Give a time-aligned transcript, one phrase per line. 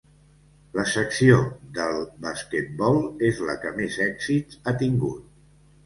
[0.77, 1.35] La secció
[1.77, 2.99] del basquetbol
[3.31, 5.35] és la que més èxits ha tingut.